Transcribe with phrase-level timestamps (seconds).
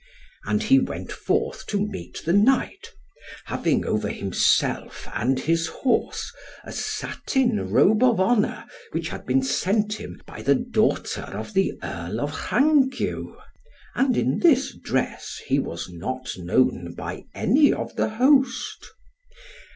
[0.45, 2.91] And he went forth to meet the Knight,
[3.45, 6.31] having over himself and his horse,
[6.63, 11.73] a satin robe of honour which had been sent him by the daughter of the
[11.83, 13.35] Earl of Rhangyw,
[13.93, 18.83] and in this dress he was not known by any of the host.